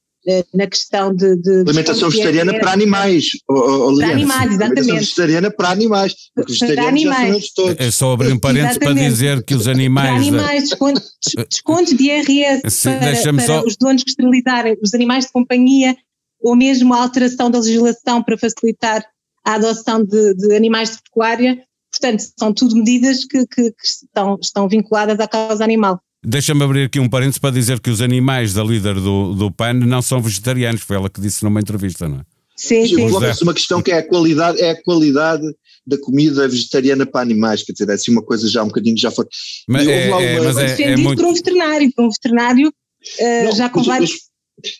na 0.52 0.66
questão 0.66 1.14
de. 1.14 1.36
de 1.36 1.60
alimentação 1.60 2.10
vegetariana 2.10 2.58
para 2.58 2.72
animais. 2.72 3.30
Oh, 3.48 3.94
para 3.96 4.12
animais, 4.12 4.50
exatamente. 4.52 4.62
Alimentação 4.62 4.96
vegetariana 4.96 5.50
para 5.50 5.70
animais. 5.70 6.14
Porque 6.34 6.52
vegetarianos 6.52 6.88
animais. 6.88 7.44
já 7.44 7.50
todos. 7.54 7.76
É 7.78 7.90
só 7.90 8.12
abrir 8.12 8.32
um 8.32 8.38
parênteses 8.38 8.78
para 8.78 8.94
dizer 8.94 9.42
que 9.44 9.54
os 9.54 9.68
animais. 9.68 10.08
Para 10.08 10.16
animais, 10.16 10.62
descontos, 10.70 11.12
descontos 11.50 11.96
de 11.96 12.04
IRS 12.04 12.82
para, 12.82 13.32
para 13.32 13.46
só... 13.46 13.62
os 13.64 13.76
donos 13.76 14.02
que 14.02 14.10
esterilizarem 14.10 14.76
os 14.82 14.94
animais 14.94 15.26
de 15.26 15.32
companhia 15.32 15.96
ou 16.40 16.54
mesmo 16.56 16.92
a 16.94 17.02
alteração 17.02 17.50
da 17.50 17.58
legislação 17.58 18.22
para 18.22 18.38
facilitar 18.38 19.04
a 19.44 19.54
adoção 19.54 20.04
de, 20.04 20.34
de 20.34 20.54
animais 20.54 20.92
de 20.92 21.02
pecuária. 21.02 21.62
Portanto, 21.90 22.22
são 22.38 22.52
tudo 22.52 22.76
medidas 22.76 23.24
que, 23.24 23.46
que, 23.46 23.70
que 23.70 23.86
estão, 23.86 24.38
estão 24.40 24.68
vinculadas 24.68 25.18
à 25.20 25.28
causa 25.28 25.62
animal. 25.62 26.00
Deixa-me 26.24 26.64
abrir 26.64 26.84
aqui 26.84 26.98
um 26.98 27.08
parênteses 27.08 27.38
para 27.38 27.50
dizer 27.50 27.80
que 27.80 27.90
os 27.90 28.00
animais 28.00 28.54
da 28.54 28.64
líder 28.64 28.94
do, 28.94 29.34
do 29.34 29.50
PAN 29.50 29.74
não 29.74 30.00
são 30.00 30.22
vegetarianos, 30.22 30.80
foi 30.80 30.96
ela 30.96 31.10
que 31.10 31.20
disse 31.20 31.44
numa 31.44 31.60
entrevista, 31.60 32.08
não 32.08 32.20
é? 32.20 32.22
Sim, 32.56 32.86
sim. 32.86 33.08
Coloca-se 33.08 33.42
uma 33.42 33.52
questão 33.52 33.82
que 33.82 33.90
é 33.90 33.98
a 33.98 34.02
qualidade, 34.02 34.60
é 34.60 34.70
a 34.70 34.82
qualidade 34.82 35.44
da 35.86 35.98
comida 35.98 36.48
vegetariana 36.48 37.04
para 37.04 37.20
animais, 37.20 37.62
quer 37.62 37.72
dizer, 37.72 37.88
é 37.90 37.94
assim 37.94 38.10
uma 38.10 38.22
coisa 38.22 38.48
já 38.48 38.62
um 38.62 38.68
bocadinho 38.68 38.96
já 38.96 39.10
foi. 39.10 39.26
Mas, 39.68 39.86
é, 39.86 40.08
é, 40.08 40.40
mas 40.40 40.56
é, 40.56 40.82
é, 40.82 40.96
muito... 40.96 41.20
por 41.20 41.30
um 41.30 41.34
veterinário, 41.34 41.92
por 41.94 42.06
um 42.06 42.10
veterinário 42.10 42.68
uh, 42.68 43.44
não, 43.44 43.52
já 43.52 43.68
com 43.68 43.82
vários. 43.82 44.12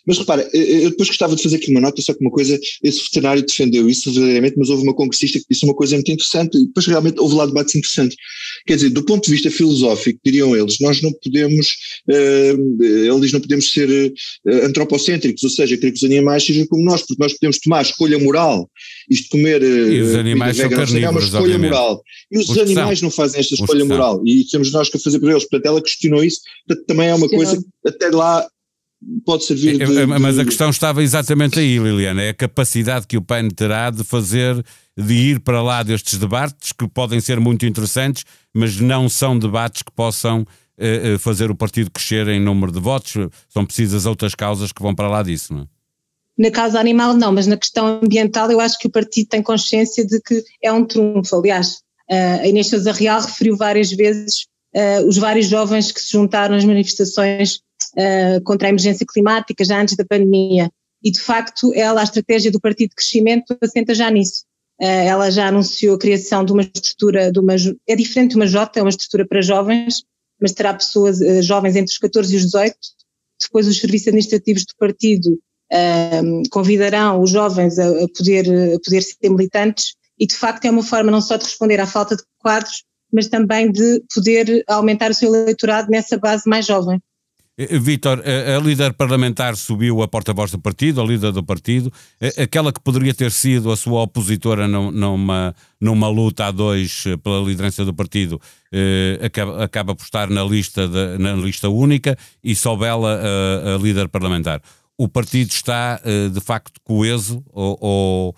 Mas 0.05 0.17
repara, 0.17 0.47
eu 0.53 0.89
depois 0.89 1.09
gostava 1.09 1.35
de 1.35 1.43
fazer 1.43 1.57
aqui 1.57 1.71
uma 1.71 1.81
nota, 1.81 2.01
só 2.01 2.13
que 2.13 2.21
uma 2.21 2.31
coisa, 2.31 2.59
esse 2.83 3.01
veterinário 3.03 3.45
defendeu 3.45 3.89
isso 3.89 4.11
verdadeiramente, 4.11 4.55
mas 4.57 4.69
houve 4.69 4.83
uma 4.83 4.93
congressista 4.93 5.39
que 5.39 5.45
disse 5.49 5.65
uma 5.65 5.73
coisa 5.73 5.95
muito 5.95 6.11
interessante, 6.11 6.57
e 6.57 6.65
depois 6.65 6.85
realmente 6.85 7.19
houve 7.19 7.35
lá 7.35 7.45
debates 7.45 7.75
interessantes. 7.75 8.17
Quer 8.65 8.75
dizer, 8.75 8.89
do 8.89 9.03
ponto 9.03 9.25
de 9.25 9.31
vista 9.31 9.51
filosófico, 9.51 10.19
diriam 10.23 10.55
eles, 10.55 10.79
nós 10.79 11.01
não 11.01 11.11
podemos, 11.13 11.67
uh, 12.09 12.83
eles 12.83 13.31
não 13.31 13.39
podemos 13.39 13.71
ser 13.71 13.89
uh, 13.89 14.65
antropocêntricos, 14.65 15.43
ou 15.43 15.49
seja, 15.49 15.77
querer 15.77 15.91
que 15.91 15.97
os 15.97 16.03
animais 16.03 16.43
sejam 16.43 16.65
como 16.67 16.83
nós, 16.83 17.01
porque 17.01 17.21
nós 17.21 17.33
podemos 17.33 17.59
tomar 17.59 17.79
a 17.79 17.83
escolha 17.83 18.19
moral, 18.19 18.69
isto 19.09 19.23
de 19.23 19.29
comer 19.29 19.61
uh, 19.61 19.91
e 19.91 20.01
os 20.01 20.15
animais 20.15 20.57
são 20.57 20.69
carnívoros, 20.69 21.03
é 21.03 21.09
uma 21.09 21.19
escolha 21.19 21.41
obviamente. 21.41 21.71
moral. 21.71 22.03
E 22.31 22.37
os, 22.37 22.49
os 22.49 22.57
animais 22.57 23.01
não 23.01 23.11
fazem 23.11 23.39
esta 23.39 23.55
escolha 23.55 23.85
moral, 23.85 24.21
e 24.25 24.45
temos 24.45 24.71
nós 24.71 24.89
que 24.89 24.97
fazer 24.99 25.19
por 25.19 25.29
eles. 25.29 25.43
Portanto, 25.43 25.65
ela 25.65 25.81
questionou 25.81 26.23
isso, 26.23 26.41
portanto, 26.67 26.85
também 26.87 27.09
é 27.09 27.15
uma 27.15 27.29
coisa, 27.29 27.63
até 27.85 28.09
lá 28.09 28.47
pode 29.25 29.45
servir 29.45 29.81
é, 29.81 29.85
de, 29.85 29.99
é, 29.99 30.05
Mas 30.05 30.39
a 30.39 30.45
questão 30.45 30.69
estava 30.69 31.03
exatamente 31.03 31.59
aí, 31.59 31.77
Liliana, 31.77 32.21
é 32.21 32.29
a 32.29 32.33
capacidade 32.33 33.07
que 33.07 33.17
o 33.17 33.21
PAN 33.21 33.49
terá 33.49 33.89
de 33.89 34.03
fazer, 34.03 34.63
de 34.97 35.13
ir 35.13 35.39
para 35.39 35.61
lá 35.61 35.83
destes 35.83 36.17
debates, 36.17 36.71
que 36.71 36.87
podem 36.87 37.19
ser 37.19 37.39
muito 37.39 37.65
interessantes, 37.65 38.25
mas 38.53 38.79
não 38.79 39.07
são 39.07 39.37
debates 39.37 39.81
que 39.81 39.91
possam 39.91 40.45
eh, 40.77 41.13
eh, 41.13 41.17
fazer 41.17 41.49
o 41.49 41.55
partido 41.55 41.89
crescer 41.89 42.27
em 42.27 42.39
número 42.39 42.71
de 42.71 42.79
votos, 42.79 43.13
são 43.47 43.65
precisas 43.65 44.05
outras 44.05 44.35
causas 44.35 44.71
que 44.71 44.81
vão 44.81 44.93
para 44.93 45.07
lá 45.07 45.23
disso, 45.23 45.53
não 45.53 45.61
é? 45.61 45.65
Na 46.37 46.51
causa 46.51 46.77
animal 46.77 47.13
não, 47.13 47.31
mas 47.31 47.47
na 47.47 47.55
questão 47.55 47.99
ambiental 48.03 48.51
eu 48.51 48.59
acho 48.59 48.77
que 48.77 48.87
o 48.87 48.91
partido 48.91 49.29
tem 49.29 49.41
consciência 49.41 50.05
de 50.05 50.19
que 50.19 50.43
é 50.61 50.69
um 50.71 50.83
trunfo, 50.83 51.33
aliás, 51.33 51.77
uh, 52.11 52.41
a 52.41 52.47
Inês 52.47 52.67
Sousa 52.67 52.91
Real 52.91 53.21
referiu 53.21 53.55
várias 53.55 53.89
vezes 53.89 54.45
uh, 54.75 55.07
os 55.07 55.17
vários 55.17 55.47
jovens 55.47 55.93
que 55.93 56.01
se 56.01 56.11
juntaram 56.11 56.53
às 56.53 56.65
manifestações 56.65 57.61
uh, 57.97 58.43
contra 58.43 58.67
a 58.67 58.69
emergência 58.69 59.05
climática 59.05 59.63
já 59.63 59.81
antes 59.81 59.95
da 59.95 60.05
pandemia. 60.05 60.69
E 61.03 61.11
de 61.11 61.19
facto, 61.19 61.73
ela, 61.73 62.01
a 62.01 62.03
estratégia 62.03 62.51
do 62.51 62.59
Partido 62.59 62.89
de 62.89 62.95
Crescimento 62.95 63.57
assenta 63.61 63.93
já 63.93 64.09
nisso. 64.09 64.43
Uh, 64.81 64.85
ela 64.85 65.31
já 65.31 65.47
anunciou 65.47 65.95
a 65.95 65.99
criação 65.99 66.43
de 66.43 66.51
uma 66.51 66.61
estrutura, 66.61 67.31
de 67.31 67.39
uma, 67.39 67.55
é 67.87 67.95
diferente 67.95 68.31
de 68.31 68.35
uma 68.35 68.47
J, 68.47 68.79
é 68.79 68.83
uma 68.83 68.89
estrutura 68.89 69.25
para 69.27 69.41
jovens, 69.41 70.03
mas 70.39 70.51
terá 70.51 70.73
pessoas 70.73 71.19
uh, 71.21 71.41
jovens 71.41 71.75
entre 71.75 71.91
os 71.91 71.97
14 71.97 72.33
e 72.33 72.37
os 72.37 72.43
18. 72.45 72.75
Depois 73.41 73.67
os 73.67 73.79
serviços 73.79 74.07
administrativos 74.07 74.63
do 74.63 74.75
partido 74.77 75.39
convidarão 76.51 77.21
os 77.21 77.31
jovens 77.31 77.77
a, 77.79 77.89
a, 77.89 78.07
poder, 78.15 78.45
a 78.75 78.79
poder 78.79 79.01
ser 79.01 79.29
militantes 79.29 79.95
e 80.17 80.25
de 80.25 80.35
facto 80.35 80.65
é 80.65 80.71
uma 80.71 80.83
forma 80.83 81.11
não 81.11 81.21
só 81.21 81.37
de 81.37 81.43
responder 81.43 81.79
à 81.79 81.85
falta 81.85 82.15
de 82.15 82.23
quadros, 82.39 82.83
mas 83.11 83.27
também 83.27 83.71
de 83.71 84.03
poder 84.13 84.63
aumentar 84.67 85.11
o 85.11 85.13
seu 85.13 85.33
eleitorado 85.33 85.89
nessa 85.89 86.17
base 86.17 86.49
mais 86.49 86.65
jovem. 86.65 87.01
Eh, 87.57 87.79
Vítor, 87.79 88.21
a, 88.25 88.59
líder 88.59 88.93
parlamentar 88.93 89.55
subiu 89.55 90.01
a 90.01 90.07
porta-voz 90.07 90.51
do 90.51 90.59
partido, 90.59 91.01
a 91.01 91.05
líder 91.05 91.31
do 91.31 91.41
partido, 91.41 91.91
eh, 92.19 92.43
aquela 92.43 92.73
que 92.73 92.81
poderia 92.81 93.13
ter 93.13 93.31
sido 93.31 93.71
a 93.71 93.77
sua 93.77 94.01
opositora 94.01 94.67
numa, 94.67 95.55
numa 95.79 96.09
luta 96.09 96.47
a 96.47 96.51
dois 96.51 97.05
eh, 97.05 97.15
pela 97.15 97.39
liderança 97.41 97.85
do 97.85 97.93
partido, 97.93 98.41
acaba, 99.23 99.63
acaba 99.63 99.95
por 99.95 100.03
estar 100.03 100.29
na 100.29 100.43
lista, 100.43 100.85
de, 100.85 101.17
na 101.17 101.33
lista 101.33 101.69
única 101.69 102.17
e 102.43 102.53
sobe 102.53 102.85
ela 102.85 103.21
a, 103.21 103.75
a 103.75 103.77
líder 103.77 104.09
parlamentar. 104.09 104.61
O 104.97 105.07
partido 105.07 105.49
está 105.49 106.01
de 106.31 106.41
facto 106.41 106.79
coeso 106.83 107.43
ou, 107.53 107.77
ou 107.79 108.35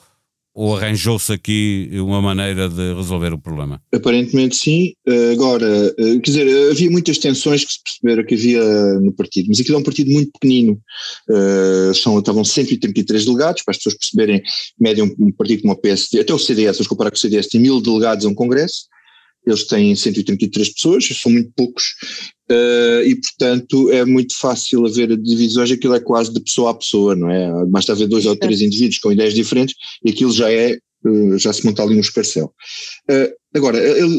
ou 0.57 0.75
arranjou-se 0.75 1.31
aqui 1.31 1.87
uma 1.93 2.19
maneira 2.19 2.67
de 2.67 2.95
resolver 2.95 3.31
o 3.31 3.37
problema? 3.37 3.79
Aparentemente 3.93 4.55
sim. 4.55 4.91
Agora, 5.31 5.93
eh, 5.99 6.15
quer 6.15 6.31
dizer, 6.31 6.71
havia 6.71 6.89
muitas 6.89 7.19
tensões 7.19 7.63
que 7.63 7.73
se 7.73 7.79
perceberam 7.83 8.25
que 8.27 8.33
havia 8.33 8.99
no 8.99 9.13
partido, 9.13 9.49
mas 9.49 9.59
aquilo 9.59 9.77
é 9.77 9.79
um 9.79 9.83
partido 9.83 10.09
muito 10.09 10.31
pequenino. 10.31 10.81
Uh, 11.29 11.93
são, 11.93 12.17
estavam 12.17 12.43
133 12.43 13.25
delegados, 13.25 13.61
para 13.61 13.73
as 13.73 13.77
pessoas 13.77 13.97
perceberem, 13.99 14.41
média 14.79 15.03
um, 15.03 15.31
partido 15.31 15.61
como 15.61 15.73
o 15.73 15.77
PSD, 15.77 16.21
até 16.21 16.33
o 16.33 16.39
CDS, 16.39 16.77
vamos 16.77 16.87
comparar 16.87 17.11
com 17.11 17.17
o 17.17 17.19
CDS, 17.19 17.49
tem 17.49 17.61
mil 17.61 17.79
delegados 17.79 18.25
a 18.25 18.29
um 18.29 18.33
congresso, 18.33 18.87
eles 19.45 19.67
têm 19.67 19.95
183 19.95 20.73
pessoas, 20.73 21.07
são 21.21 21.31
muito 21.31 21.51
poucos, 21.55 21.93
uh, 22.51 23.03
e 23.05 23.15
portanto 23.15 23.91
é 23.91 24.05
muito 24.05 24.37
fácil 24.37 24.85
haver 24.85 25.15
divisões, 25.17 25.71
aquilo 25.71 25.95
é 25.95 25.99
quase 25.99 26.33
de 26.33 26.39
pessoa 26.39 26.71
a 26.71 26.75
pessoa, 26.75 27.15
não 27.15 27.29
é? 27.29 27.65
Basta 27.67 27.91
haver 27.91 28.07
dois 28.07 28.25
ou 28.25 28.35
três 28.35 28.61
indivíduos 28.61 28.99
com 28.99 29.11
ideias 29.11 29.33
diferentes 29.33 29.75
e 30.03 30.11
aquilo 30.11 30.31
já 30.31 30.51
é, 30.51 30.77
uh, 31.05 31.37
já 31.37 31.51
se 31.53 31.65
monta 31.65 31.83
ali 31.83 31.95
um 31.95 32.01
escarcel. 32.01 32.53
Uh, 33.09 33.33
agora, 33.55 33.77
eu, 33.77 34.09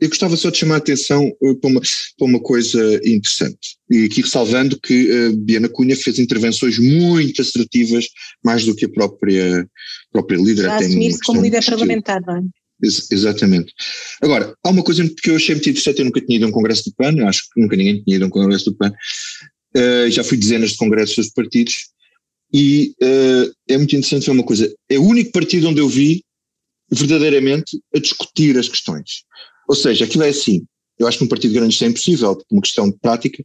eu 0.00 0.08
gostava 0.08 0.36
só 0.36 0.50
de 0.50 0.58
chamar 0.58 0.76
a 0.76 0.78
atenção 0.78 1.30
para 1.60 1.70
uma, 1.70 1.80
para 2.18 2.26
uma 2.26 2.40
coisa 2.40 2.96
interessante, 3.06 3.76
e 3.90 4.06
aqui 4.06 4.22
ressalvando 4.22 4.80
que 4.80 5.30
Biana 5.36 5.68
Cunha 5.68 5.94
fez 5.94 6.18
intervenções 6.18 6.78
muito 6.78 7.42
assertivas, 7.42 8.06
mais 8.42 8.64
do 8.64 8.74
que 8.74 8.86
a 8.86 8.88
própria, 8.88 9.68
própria 10.10 10.38
líder. 10.38 10.62
Já 10.62 10.76
assumir-se 10.76 11.20
como 11.20 11.42
líder 11.42 11.62
parlamentar, 11.62 12.22
não 12.26 12.38
é? 12.38 12.42
Ex 12.82 13.10
exatamente. 13.10 13.72
Agora, 14.20 14.54
há 14.64 14.70
uma 14.70 14.82
coisa 14.82 15.08
que 15.08 15.30
eu 15.30 15.36
achei 15.36 15.54
muito 15.54 15.68
interessante, 15.68 15.98
eu 15.98 16.04
nunca 16.04 16.20
tinha 16.20 16.36
ido 16.36 16.46
a 16.46 16.48
um 16.48 16.52
congresso 16.52 16.84
do 16.84 16.94
PAN, 16.94 17.26
acho 17.26 17.42
que 17.52 17.60
nunca 17.60 17.76
ninguém 17.76 18.02
tinha 18.02 18.16
ido 18.16 18.24
a 18.24 18.28
um 18.28 18.30
congresso 18.30 18.66
do 18.66 18.76
PAN, 18.76 18.92
uh, 19.76 20.10
já 20.10 20.24
fui 20.24 20.36
dezenas 20.36 20.72
de 20.72 20.76
congressos 20.76 21.16
dos 21.16 21.30
partidos, 21.30 21.88
e 22.52 22.94
uh, 23.02 23.52
é 23.68 23.76
muito 23.76 23.94
interessante 23.94 24.26
ver 24.26 24.32
uma 24.32 24.44
coisa, 24.44 24.72
é 24.88 24.98
o 24.98 25.04
único 25.04 25.30
partido 25.32 25.68
onde 25.68 25.80
eu 25.80 25.88
vi 25.88 26.24
verdadeiramente 26.90 27.80
a 27.94 27.98
discutir 27.98 28.58
as 28.58 28.68
questões. 28.68 29.22
Ou 29.68 29.76
seja, 29.76 30.04
aquilo 30.04 30.24
é 30.24 30.30
assim, 30.30 30.64
eu 30.98 31.06
acho 31.06 31.18
que 31.18 31.24
num 31.24 31.28
partido 31.28 31.54
grande 31.54 31.74
isso 31.74 31.84
é 31.84 31.88
impossível, 31.88 32.36
por 32.36 32.44
uma 32.50 32.62
questão 32.62 32.90
de 32.90 32.96
prática, 32.98 33.42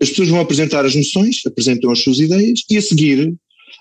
as 0.00 0.08
pessoas 0.08 0.28
vão 0.28 0.40
apresentar 0.40 0.84
as 0.86 0.94
moções, 0.94 1.44
apresentam 1.46 1.90
as 1.90 2.00
suas 2.00 2.18
ideias, 2.18 2.60
e 2.70 2.78
a 2.78 2.82
seguir 2.82 3.34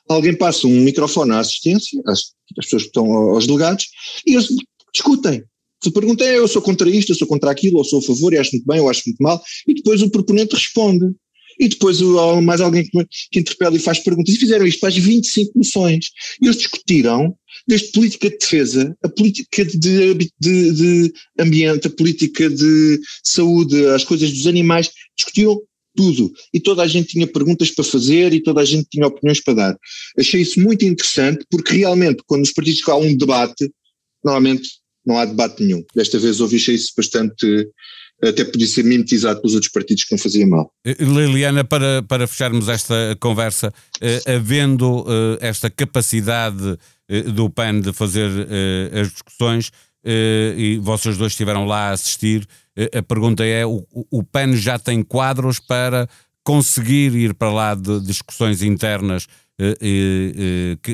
alguém 0.07 0.35
passa 0.35 0.67
um 0.67 0.81
microfone 0.81 1.31
à 1.31 1.39
assistência, 1.39 2.01
às, 2.05 2.33
às 2.57 2.65
pessoas 2.65 2.83
que 2.83 2.89
estão 2.89 3.05
aos 3.11 3.47
delegados, 3.47 3.85
e 4.27 4.33
eles 4.33 4.47
discutem. 4.93 5.43
Se 5.81 5.91
pergunta 5.91 6.25
é, 6.25 6.37
eu 6.37 6.47
sou 6.47 6.61
contra 6.61 6.89
isto, 6.89 7.11
eu 7.11 7.15
sou 7.15 7.27
contra 7.27 7.49
aquilo, 7.51 7.77
ou 7.77 7.85
sou 7.85 7.99
a 7.99 8.01
favor, 8.01 8.33
e 8.33 8.37
acho 8.37 8.51
muito 8.51 8.65
bem, 8.65 8.79
ou 8.79 8.89
acho 8.89 9.03
muito 9.07 9.21
mal, 9.21 9.41
e 9.67 9.73
depois 9.73 10.01
o 10.01 10.09
proponente 10.09 10.55
responde. 10.55 11.05
E 11.59 11.67
depois 11.67 11.99
mais 12.41 12.61
alguém 12.61 12.85
que, 12.85 13.39
interpela 13.39 13.75
e 13.75 13.79
faz 13.79 13.99
perguntas. 13.99 14.33
E 14.33 14.37
fizeram 14.37 14.65
isto 14.65 14.79
para 14.79 14.87
as 14.87 14.95
25 14.95 15.57
moções. 15.57 16.05
E 16.41 16.45
eles 16.45 16.57
discutiram 16.57 17.35
desde 17.67 17.91
política 17.91 18.29
de 18.29 18.37
defesa, 18.37 18.97
a 19.03 19.09
política 19.09 19.65
de, 19.65 20.13
de, 20.13 20.31
de, 20.71 21.13
ambiente, 21.37 21.87
a 21.87 21.89
política 21.89 22.49
de 22.49 23.01
saúde, 23.25 23.85
as 23.87 24.05
coisas 24.05 24.31
dos 24.31 24.47
animais, 24.47 24.89
discutiram 25.17 25.61
tudo. 25.95 26.31
E 26.53 26.61
toda 26.61 26.81
a 26.81 26.87
gente 26.87 27.09
tinha 27.09 27.27
perguntas 27.27 27.71
para 27.71 27.83
fazer 27.83 28.33
e 28.33 28.41
toda 28.41 28.61
a 28.61 28.65
gente 28.65 28.87
tinha 28.89 29.05
opiniões 29.05 29.41
para 29.41 29.53
dar. 29.53 29.77
Achei 30.17 30.41
isso 30.41 30.61
muito 30.61 30.85
interessante 30.85 31.45
porque 31.49 31.75
realmente, 31.75 32.23
quando 32.25 32.43
os 32.43 32.53
partidos 32.53 32.87
há 32.87 32.95
um 32.95 33.17
debate, 33.17 33.69
normalmente 34.23 34.78
não 35.09 35.17
há 35.17 35.25
debate 35.25 35.63
nenhum. 35.63 35.83
Desta 35.95 36.19
vez 36.19 36.39
ouvi 36.39 36.57
isso 36.57 36.93
bastante, 36.95 37.67
até 38.21 38.45
podia 38.45 38.67
ser 38.67 38.83
mimetizado 38.83 39.41
pelos 39.41 39.55
outros 39.55 39.71
partidos 39.71 40.03
que 40.03 40.11
não 40.11 40.19
faziam 40.19 40.47
mal. 40.47 40.71
Eh, 40.85 40.95
Liliana, 40.99 41.63
para, 41.63 42.03
para 42.03 42.27
fecharmos 42.27 42.69
esta 42.69 43.17
conversa, 43.19 43.73
eh, 43.99 44.21
havendo 44.27 45.05
eh, 45.07 45.47
esta 45.47 45.69
capacidade 45.69 46.77
eh, 47.09 47.23
do 47.23 47.49
PAN 47.49 47.81
de 47.81 47.91
fazer 47.91 48.29
eh, 48.29 49.01
as 49.01 49.11
discussões, 49.11 49.71
eh, 50.05 50.53
e 50.55 50.77
vocês 50.77 51.17
dois 51.17 51.31
estiveram 51.33 51.65
lá 51.65 51.89
a 51.89 51.91
assistir, 51.91 52.47
a 52.93 53.01
pergunta 53.01 53.43
é: 53.43 53.65
o, 53.65 53.85
o 54.09 54.23
PAN 54.23 54.55
já 54.55 54.79
tem 54.79 55.03
quadros 55.03 55.59
para 55.59 56.07
conseguir 56.43 57.13
ir 57.15 57.33
para 57.33 57.51
lá 57.51 57.75
de 57.75 57.99
discussões 57.99 58.63
internas 58.63 59.27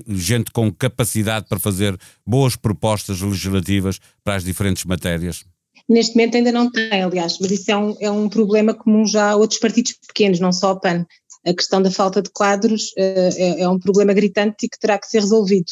gente 0.10 0.52
com 0.52 0.72
capacidade 0.72 1.46
para 1.48 1.60
fazer 1.60 1.98
boas 2.26 2.56
propostas 2.56 3.22
legislativas 3.22 4.00
para 4.24 4.36
as 4.36 4.44
diferentes 4.44 4.84
matérias? 4.86 5.46
Neste 5.88 6.16
momento 6.16 6.38
ainda 6.38 6.52
não 6.52 6.72
tem, 6.72 7.04
aliás, 7.04 7.38
mas 7.40 7.52
isso 7.52 7.72
é 7.72 7.78
um, 7.78 7.96
é 8.00 8.10
um 8.10 8.28
problema 8.28 8.74
comum 8.74 9.06
já 9.06 9.32
a 9.32 9.36
outros 9.36 9.60
partidos 9.60 9.94
pequenos, 10.08 10.40
não 10.40 10.52
só 10.52 10.72
a 10.72 10.80
PAN. 10.80 11.06
a 11.46 11.54
questão 11.54 11.82
da 11.82 11.92
falta 11.92 12.22
de 12.22 12.32
quadros 12.32 12.92
é, 12.98 13.62
é, 13.62 13.70
um 13.70 13.78
problema 13.78 14.14
gritante 14.14 14.66
e 14.66 14.70
que 14.70 14.80
terá 14.80 14.98
que 14.98 15.08
ser 15.08 15.20
resolvido. 15.20 15.72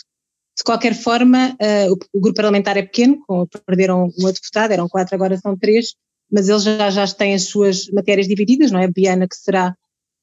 De 0.56 0.64
qualquer 0.64 0.94
forma, 0.94 1.58
o, 1.90 2.18
o, 2.18 2.22
grupo 2.22 2.36
parlamentar 2.36 2.78
é 2.78 2.84
pequeno, 2.84 3.26
perderam 3.66 4.12
uma 4.20 4.32
deputada, 4.32 4.72
eram 4.72 4.88
quatro, 4.88 5.16
agora 5.16 5.36
são 5.38 5.58
três, 5.58 5.96
mas 6.32 6.48
eles 6.48 6.62
já, 6.62 6.92
já 6.92 7.08
têm 7.08 7.34
as 7.34 7.46
suas 7.46 7.88
matérias 7.88 8.28
divididas, 8.28 8.70
não 8.70 8.80
é? 8.80 8.86
A 8.86 8.92
Biana, 8.92 9.28
que 9.28 9.36
será 9.36 9.76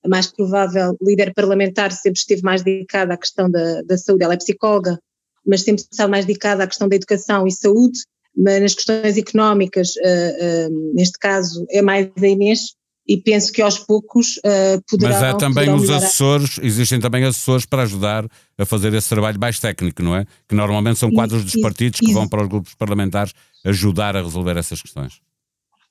mais 0.07 0.27
provável 0.27 0.97
líder 1.03 1.33
parlamentar, 1.35 1.93
sempre 1.93 2.19
esteve 2.19 2.43
mais 2.43 2.63
dedicada 2.63 3.15
à 3.15 3.17
questão 3.17 3.51
da, 3.51 3.83
da 3.83 3.99
saúde, 3.99 4.25
ela 4.25 4.35
é 4.35 4.37
psicóloga, 4.37 4.99
mas 5.47 5.63
sempre 5.63 5.85
estava 5.91 6.11
mais 6.11 6.25
dedicada 6.25 6.65
à 6.65 6.67
questão 6.67 6.89
da 6.89 6.97
educação 6.97 7.47
e 7.47 7.53
saúde, 7.53 8.01
mas 8.37 8.61
nas 8.63 8.75
questões 8.75 9.17
económicas, 9.17 9.91
uh, 9.97 10.71
uh, 10.71 10.95
neste 10.95 11.19
caso, 11.19 11.65
é 11.71 11.83
mais 11.83 12.11
a 12.17 12.27
Inês, 12.27 12.75
e 13.07 13.17
penso 13.17 13.51
que 13.53 13.61
aos 13.61 13.77
poucos 13.77 14.37
uh, 14.37 14.81
poderá. 14.89 15.13
Mas 15.13 15.23
há 15.23 15.35
também 15.35 15.75
os 15.75 15.91
assessores, 15.91 16.61
existem 16.63 17.01
também 17.01 17.25
assessores 17.25 17.67
para 17.67 17.83
ajudar 17.83 18.25
a 18.57 18.65
fazer 18.65 18.95
esse 18.95 19.09
trabalho 19.09 19.41
mais 19.41 19.59
técnico, 19.59 20.01
não 20.01 20.15
é? 20.15 20.25
Que 20.49 20.55
normalmente 20.55 20.99
são 20.99 21.11
quadros 21.11 21.45
dos 21.45 21.61
partidos 21.61 21.99
que 21.99 22.13
vão 22.13 22.29
para 22.29 22.43
os 22.43 22.49
grupos 22.49 22.75
parlamentares 22.75 23.33
ajudar 23.65 24.17
a 24.17 24.23
resolver 24.23 24.57
essas 24.57 24.81
questões. 24.81 25.21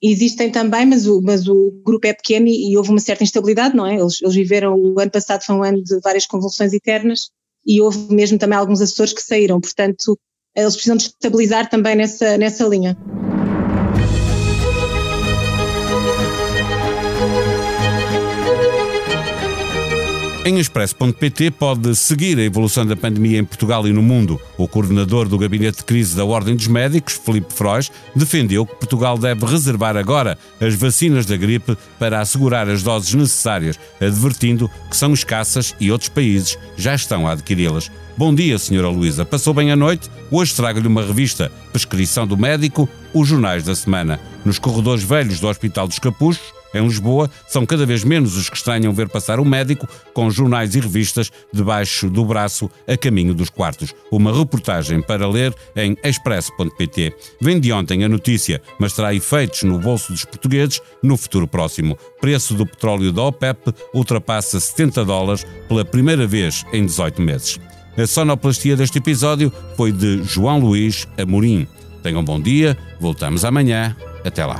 Existem 0.02 0.50
também, 0.50 0.86
mas 0.86 1.06
o, 1.06 1.22
mas 1.22 1.48
o 1.48 1.72
grupo 1.84 2.08
é 2.08 2.14
pequeno 2.14 2.48
e, 2.48 2.72
e 2.72 2.78
houve 2.78 2.90
uma 2.90 3.00
certa 3.00 3.24
instabilidade, 3.24 3.76
não 3.76 3.86
é? 3.86 3.96
Eles, 3.96 4.22
eles 4.22 4.36
viveram, 4.36 4.76
o 4.76 5.00
ano 5.00 5.12
passado 5.12 5.44
foi 5.44 5.56
um 5.56 5.64
ano 5.64 5.84
de 5.84 6.00
várias 6.00 6.26
convulsões 6.26 6.72
eternas 6.74 7.30
e 7.66 7.82
houve 7.82 8.14
mesmo 8.14 8.38
também 8.38 8.58
alguns 8.58 8.80
assessores 8.80 9.14
que 9.14 9.22
saíram, 9.22 9.60
portanto, 9.60 10.18
eles 10.56 10.74
precisam 10.74 10.98
de 10.98 11.04
estabilizar 11.04 11.70
também 11.70 11.96
nessa, 11.96 12.38
nessa 12.38 12.66
linha. 12.66 12.98
Em 20.46 20.58
expresso.pt 20.58 21.52
pode 21.52 21.94
seguir 21.98 22.40
a 22.40 22.44
evolução 22.44 22.86
da 22.86 22.96
pandemia 22.96 23.40
em 23.40 23.44
Portugal 23.44 23.86
e 23.86 23.92
no 23.92 24.02
mundo. 24.02 24.40
O 24.58 24.70
coordenador 24.70 25.28
do 25.28 25.38
Gabinete 25.38 25.80
de 25.80 25.84
Crise 25.84 26.16
da 26.16 26.24
Ordem 26.24 26.56
dos 26.56 26.68
Médicos, 26.68 27.20
Felipe 27.24 27.54
Frois, 27.54 27.92
defendeu 28.16 28.66
que 28.66 28.76
Portugal 28.76 29.18
deve 29.18 29.46
reservar 29.46 29.98
agora 29.98 30.38
as 30.62 30.74
vacinas 30.76 31.26
da 31.26 31.36
gripe 31.36 31.78
para 32.00 32.22
assegurar 32.22 32.70
as 32.70 32.82
doses 32.82 33.14
necessárias, 33.14 33.78
advertindo 34.00 34.72
que 34.90 34.96
são 34.96 35.14
escassas 35.14 35.76
e 35.78 35.92
outros 35.92 36.10
países 36.10 36.58
já 36.78 36.96
estão 36.96 37.28
a 37.28 37.34
adquiri-las. 37.34 37.92
Bom 38.18 38.34
dia, 38.34 38.58
Senhora 38.58 38.88
Luísa. 38.88 39.26
Passou 39.26 39.54
bem 39.54 39.72
a 39.72 39.76
noite? 39.76 40.10
Hoje 40.32 40.56
trago-lhe 40.56 40.88
uma 40.88 41.04
revista, 41.04 41.52
Prescrição 41.74 42.26
do 42.26 42.38
Médico, 42.38 42.88
os 43.14 43.28
jornais 43.28 43.66
da 43.66 43.76
semana. 43.76 44.20
Nos 44.46 44.58
corredores 44.58 45.04
velhos 45.04 45.40
do 45.40 45.48
Hospital 45.48 45.88
dos 45.88 46.00
Capuchos, 46.00 46.54
em 46.74 46.84
Lisboa, 46.84 47.30
são 47.48 47.66
cada 47.66 47.86
vez 47.86 48.04
menos 48.04 48.38
os 48.38 48.50
que 48.50 48.56
estranham 48.56 48.94
ver 48.94 49.10
passar 49.10 49.40
um 49.40 49.46
médico 49.46 49.88
com 50.14 50.30
jornais 50.30 50.76
e 50.76 50.80
revistas 50.80 51.32
debaixo 51.54 52.10
do 52.10 52.26
braço 52.26 52.70
a 52.88 52.98
caminho 52.98 53.34
dos 53.34 53.50
quartos. 53.50 53.94
Uma 54.12 54.38
reportagem 54.38 55.02
para 55.02 55.28
ler 55.28 55.54
em 55.76 55.98
expresso.pt. 56.04 57.14
Vem 57.42 57.60
de 57.60 57.72
ontem 57.72 58.04
a 58.04 58.10
notícia, 58.10 58.62
mas 58.80 58.94
terá 58.94 59.14
efeitos 59.14 59.64
no 59.64 59.80
bolso 59.80 60.12
dos 60.12 60.26
portugueses 60.26 60.82
no 61.02 61.18
futuro 61.18 61.48
próximo. 61.48 61.98
Preço 62.20 62.54
do 62.54 62.66
petróleo 62.66 63.12
da 63.12 63.24
OPEP 63.24 63.74
ultrapassa 63.94 64.60
70 64.60 65.06
dólares 65.06 65.46
pela 65.68 65.86
primeira 65.86 66.28
vez 66.28 66.66
em 66.74 66.86
18 66.86 67.22
meses. 67.22 67.60
A 67.98 68.08
sonoplastia 68.08 68.78
deste 68.78 68.98
episódio 68.98 69.52
foi 69.76 69.92
de 69.92 70.24
João 70.24 70.60
Luís 70.60 71.08
Amorim. 71.18 71.68
Tenham 72.02 72.22
um 72.22 72.24
bom 72.24 72.40
dia, 72.40 72.78
voltamos 73.00 73.44
amanhã. 73.44 73.96
Até 74.24 74.46
lá. 74.46 74.60